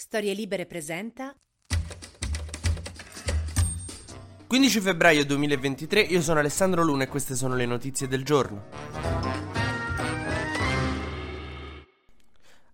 [0.00, 1.34] Storie Libere presenta
[4.46, 9.27] 15 febbraio 2023, io sono Alessandro Luna e queste sono le notizie del giorno.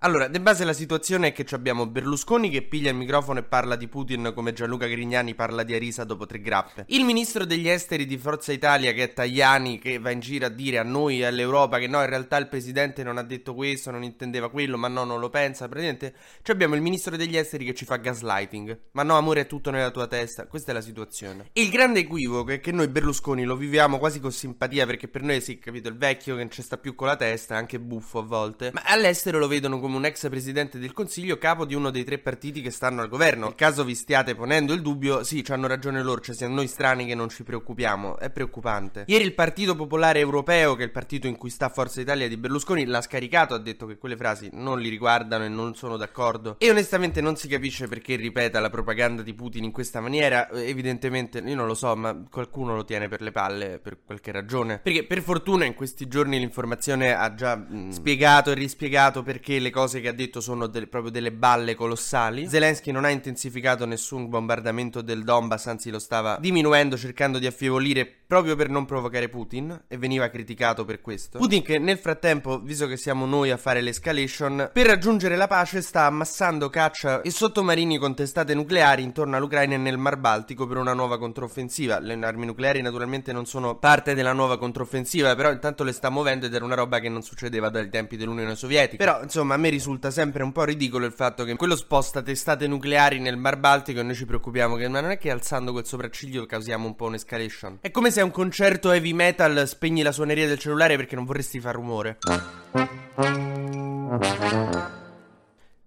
[0.05, 3.75] Allora, de base la situazione è che abbiamo Berlusconi che piglia il microfono e parla
[3.75, 6.85] di Putin come Gianluca Grignani parla di Arisa dopo tre grappe.
[6.89, 10.51] Il ministro degli esteri di Forza Italia che è Tajani che va in giro a
[10.51, 13.91] dire a noi e all'Europa che no, in realtà il presidente non ha detto questo,
[13.91, 15.69] non intendeva quello, ma no, non lo pensa.
[15.69, 16.15] Praticamente
[16.49, 18.79] abbiamo il ministro degli esteri che ci fa gaslighting.
[18.91, 20.47] Ma no, amore, è tutto nella tua testa.
[20.47, 21.49] Questa è la situazione.
[21.55, 25.41] Il grande equivoco è che noi Berlusconi lo viviamo quasi con simpatia perché per noi
[25.41, 28.23] sì, capito, il vecchio che non ci sta più con la testa, anche buffo a
[28.23, 32.05] volte, ma all'estero lo vedono come un ex presidente del consiglio, capo di uno dei
[32.05, 33.47] tre partiti che stanno al governo.
[33.47, 36.67] Nel caso vi stiate ponendo il dubbio, sì, ci hanno ragione loro, cioè siamo noi
[36.67, 38.19] strani che non ci preoccupiamo.
[38.19, 39.05] È preoccupante.
[39.07, 42.37] Ieri il Partito Popolare Europeo, che è il partito in cui sta Forza Italia di
[42.37, 46.57] Berlusconi, l'ha scaricato, ha detto che quelle frasi non li riguardano e non sono d'accordo.
[46.59, 50.51] E onestamente non si capisce perché ripeta la propaganda di Putin in questa maniera.
[50.51, 54.79] Evidentemente, io non lo so, ma qualcuno lo tiene per le palle per qualche ragione.
[54.79, 59.71] Perché per fortuna in questi giorni l'informazione ha già mh, spiegato e rispiegato perché le
[59.75, 62.49] cose che ha detto sono delle, proprio delle balle colossali.
[62.49, 68.07] Zelensky non ha intensificato nessun bombardamento del Donbass, anzi lo stava diminuendo cercando di affievolire
[68.27, 71.39] proprio per non provocare Putin e veniva criticato per questo.
[71.39, 75.83] Putin che nel frattempo, visto che siamo noi a fare l'escalation, per raggiungere la pace
[75.83, 80.77] sta ammassando caccia e sottomarini con testate nucleari intorno all'Ucraina e nel Mar Baltico per
[80.77, 81.99] una nuova controffensiva.
[81.99, 86.47] Le armi nucleari naturalmente non sono parte della nuova controffensiva, però intanto le sta muovendo
[86.47, 89.05] ed era una roba che non succedeva dai tempi dell'Unione Sovietica.
[89.05, 93.19] Però insomma me risulta sempre un po' ridicolo il fatto che quello sposta testate nucleari
[93.19, 96.45] nel Mar Baltico e noi ci preoccupiamo che ma non è che alzando quel sopracciglio
[96.45, 97.79] causiamo un po' un'escalation.
[97.81, 101.25] È come se a un concerto heavy metal spegni la suoneria del cellulare perché non
[101.25, 102.19] vorresti far rumore.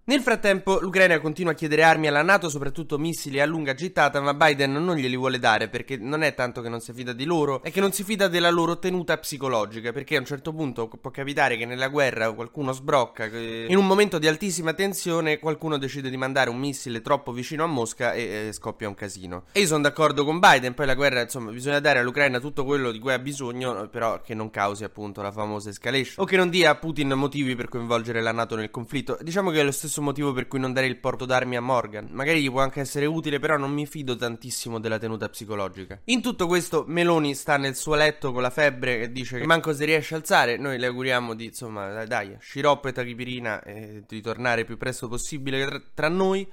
[0.08, 4.32] Nel frattempo, l'Ucraina continua a chiedere armi alla NATO, soprattutto missili a lunga gittata, ma
[4.32, 7.62] Biden non glieli vuole dare perché non è tanto che non si fida di loro,
[7.62, 9.92] è che non si fida della loro tenuta psicologica.
[9.92, 13.86] Perché a un certo punto può capitare che nella guerra qualcuno sbrocca, che in un
[13.86, 18.46] momento di altissima tensione qualcuno decide di mandare un missile troppo vicino a Mosca e,
[18.46, 19.44] e scoppia un casino.
[19.52, 22.92] E io sono d'accordo con Biden, poi la guerra, insomma, bisogna dare all'Ucraina tutto quello
[22.92, 26.48] di cui ha bisogno, però che non causi appunto la famosa escalation o che non
[26.48, 29.18] dia a Putin motivi per coinvolgere la NATO nel conflitto.
[29.20, 31.60] Diciamo che è lo stesso stesso motivo per cui non dare il porto d'armi a
[31.60, 32.08] Morgan.
[32.10, 36.00] Magari gli può anche essere utile, però non mi fido tantissimo della tenuta psicologica.
[36.04, 39.72] In tutto questo, Meloni sta nel suo letto con la febbre e dice che manco
[39.74, 40.56] si riesce a alzare.
[40.56, 45.08] Noi le auguriamo di, insomma, dai, dai sciroppo e tachipirina e di tornare più presto
[45.08, 46.46] possibile tra, tra noi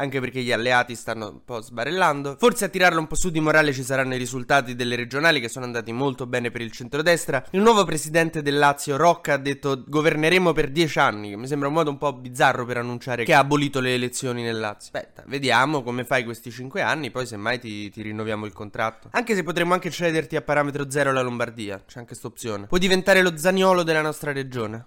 [0.00, 2.36] anche perché gli alleati stanno un po' sbarellando.
[2.38, 5.48] Forse a tirarlo un po' su di morale ci saranno i risultati delle regionali che
[5.48, 7.44] sono andati molto bene per il centrodestra.
[7.50, 11.68] Il nuovo presidente del Lazio, Rocca, ha detto governeremo per dieci anni, che mi sembra
[11.68, 14.90] un modo un po' bizzarro per annunciare che ha abolito le elezioni nel Lazio.
[14.92, 19.08] Aspetta, vediamo come fai questi cinque anni, poi semmai ti, ti rinnoviamo il contratto.
[19.12, 22.66] Anche se potremmo anche cederti a parametro zero la Lombardia, c'è anche questa opzione.
[22.66, 24.86] Puoi diventare lo zagnolo della nostra regione.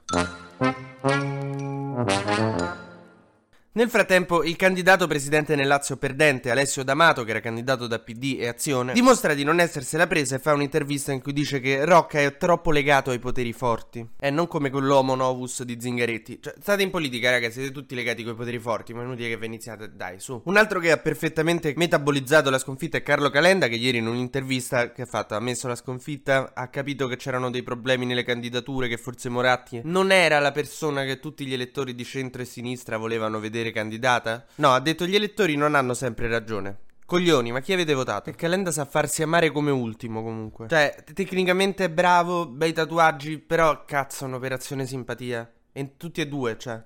[3.76, 8.38] Nel frattempo, il candidato presidente nel Lazio perdente, Alessio D'Amato, che era candidato da PD
[8.38, 12.20] e Azione, dimostra di non essersela presa e fa un'intervista in cui dice che Rocca
[12.20, 14.08] è troppo legato ai poteri forti.
[14.20, 16.38] E non come quell'uomo novus di Zingaretti.
[16.40, 19.38] Cioè, state in politica, ragazzi, siete tutti legati coi poteri forti, ma è inutile che
[19.38, 20.40] vi iniziate, dai, su.
[20.46, 24.92] Un altro che ha perfettamente metabolizzato la sconfitta è Carlo Calenda, che ieri in un'intervista
[24.92, 28.88] che ha fatto ha messo la sconfitta, ha capito che c'erano dei problemi nelle candidature,
[28.88, 32.98] che forse Moratti non era la persona che tutti gli elettori di centro e sinistra
[32.98, 34.46] volevano vedere vedere candidata?
[34.56, 36.78] No, ha detto gli elettori non hanno sempre ragione.
[37.06, 38.30] Coglioni, ma chi avete votato?
[38.30, 40.68] E Calenda sa farsi amare come ultimo comunque.
[40.68, 45.50] Cioè, tecnicamente è bravo, bei tatuaggi, però cazzo, un'operazione simpatia.
[45.72, 46.82] E tutti e due, cioè.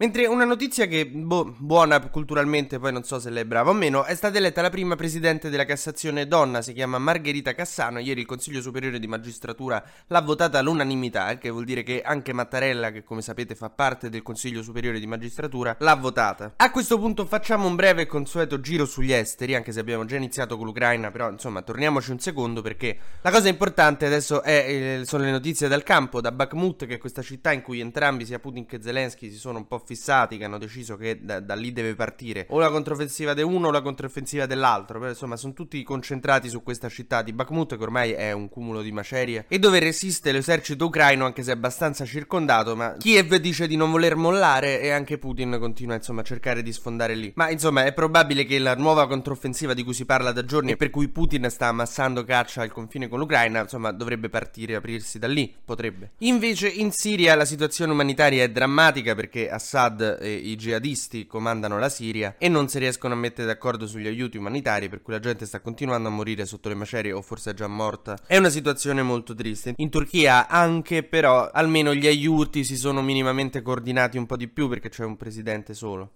[0.00, 3.74] Mentre una notizia che, boh, buona culturalmente, poi non so se lei è brava o
[3.74, 7.98] meno, è stata eletta la prima presidente della Cassazione donna, si chiama Margherita Cassano.
[7.98, 12.32] Ieri il Consiglio Superiore di Magistratura l'ha votata all'unanimità, il che vuol dire che anche
[12.32, 16.54] Mattarella, che come sapete fa parte del Consiglio Superiore di Magistratura, l'ha votata.
[16.56, 20.16] A questo punto facciamo un breve e consueto giro sugli esteri, anche se abbiamo già
[20.16, 25.04] iniziato con l'Ucraina, però insomma torniamoci un secondo perché la cosa importante adesso è, eh,
[25.04, 28.38] sono le notizie dal campo, da Bakhmut, che è questa città in cui entrambi, sia
[28.38, 31.72] Putin che Zelensky, si sono un po' fissati, che hanno deciso che da, da lì
[31.72, 35.82] deve partire o la controffensiva di uno o la controffensiva dell'altro, però insomma sono tutti
[35.82, 39.80] concentrati su questa città di Bakhmut che ormai è un cumulo di macerie e dove
[39.80, 44.90] resiste l'esercito ucraino anche se abbastanza circondato, ma Kiev dice di non voler mollare e
[44.90, 47.32] anche Putin continua insomma a cercare di sfondare lì.
[47.34, 50.76] Ma insomma è probabile che la nuova controffensiva di cui si parla da giorni e
[50.76, 55.26] per cui Putin sta ammassando caccia al confine con l'Ucraina, insomma dovrebbe partire, aprirsi da
[55.26, 56.12] lì, potrebbe.
[56.18, 61.88] Invece in Siria la situazione umanitaria è drammatica perché Assad e i jihadisti comandano la
[61.88, 65.46] Siria e non si riescono a mettere d'accordo sugli aiuti umanitari per cui la gente
[65.46, 68.18] sta continuando a morire sotto le macerie o forse è già morta.
[68.26, 69.74] È una situazione molto triste.
[69.76, 74.68] In Turchia anche però almeno gli aiuti si sono minimamente coordinati un po' di più
[74.68, 76.12] perché c'è un presidente solo.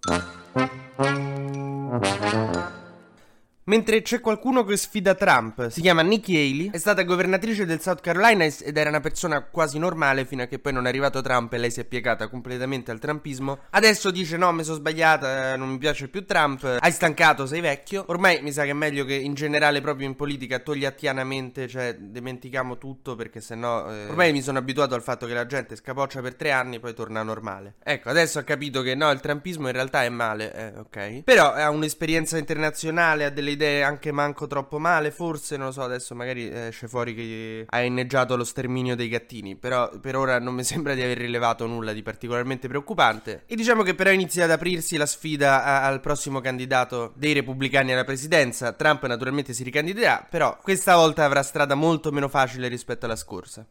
[3.67, 7.99] Mentre c'è qualcuno che sfida Trump, si chiama Nikki Haley, è stata governatrice del South
[7.99, 11.51] Carolina ed era una persona quasi normale fino a che poi non è arrivato Trump
[11.51, 13.61] e lei si è piegata completamente al trumpismo.
[13.71, 17.59] Adesso dice no, mi sono sbagliata, eh, non mi piace più Trump, hai stancato, sei
[17.59, 18.03] vecchio.
[18.09, 22.77] Ormai mi sa che è meglio che in generale proprio in politica togliattianamente, cioè dimentichiamo
[22.77, 23.91] tutto perché sennò...
[23.91, 26.79] Eh, ormai mi sono abituato al fatto che la gente scapoccia per tre anni e
[26.79, 27.77] poi torna normale.
[27.83, 31.23] Ecco, adesso ho capito che no, il trumpismo in realtà è male, eh, ok.
[31.23, 35.81] Però ha un'esperienza internazionale, ha delle idee anche manco troppo male, forse, non lo so,
[35.81, 40.53] adesso magari esce fuori che ha inneggiato lo sterminio dei gattini, però per ora non
[40.53, 43.43] mi sembra di aver rilevato nulla di particolarmente preoccupante.
[43.45, 47.91] E diciamo che però inizia ad aprirsi la sfida a- al prossimo candidato dei repubblicani
[47.91, 48.73] alla presidenza.
[48.73, 53.65] Trump naturalmente si ricandiderà, però questa volta avrà strada molto meno facile rispetto alla scorsa.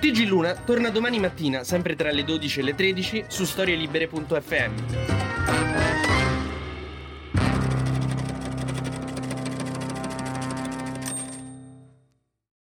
[0.00, 5.31] TG Luna torna domani mattina, sempre tra le 12 e le 13, su storielibere.fm.